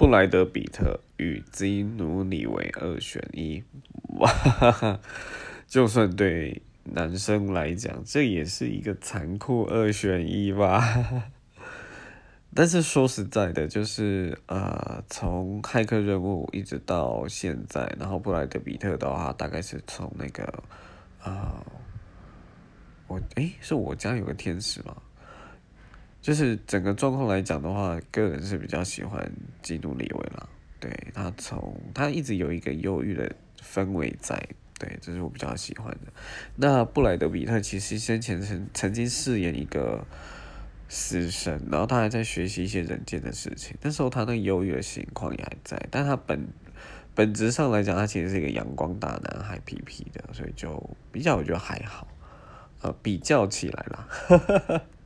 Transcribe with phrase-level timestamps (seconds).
[0.00, 3.62] 布莱德比特与基努里维二选一，
[4.18, 5.00] 哇哈哈！
[5.66, 11.30] 就算对男生来讲，这也是一个残酷二选一吧。
[12.54, 20.64] 但是说实在的，就是呃，从骇客任务一直到现在，然后布莱德比特的话，大概是从那个
[21.22, 21.62] 啊，
[23.06, 24.96] 我诶，是我家有个天使吗？
[26.20, 29.32] 就是整个状况来讲的话，个人是比较喜欢
[29.62, 30.48] 基努里维啦。
[30.78, 33.30] 对他从他一直有一个忧郁的
[33.62, 34.42] 氛围在，
[34.78, 36.12] 对，这是我比较喜欢的。
[36.56, 40.06] 那布莱德比特其实先前曾曾经饰演一个
[40.88, 43.76] 死神，然后他还在学习一些人间的事情。
[43.82, 46.48] 那时候他那忧郁的情况也还在，但他本
[47.14, 52.08] 本质上来讲，他其实是一个阳光大男孩，皮皮的，所以就比较我觉得还好，
[52.80, 54.82] 呃，比较起来啦。